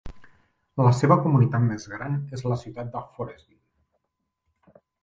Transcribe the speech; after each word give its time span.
La 0.81 0.93
seva 0.99 1.17
comunitat 1.27 1.65
més 1.67 1.85
gran 1.93 2.17
és 2.39 2.45
la 2.53 2.59
ciutat 2.65 2.93
de 2.97 3.07
Forestville. 3.19 4.83